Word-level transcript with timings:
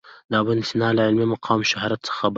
د 0.31 0.33
ابن 0.41 0.57
سینا 0.69 0.89
له 0.95 1.01
علمي 1.07 1.25
مقام 1.33 1.59
او 1.63 1.69
شهرت 1.71 1.99
څخه 2.07 2.17
خبر 2.17 2.27
و. 2.27 2.29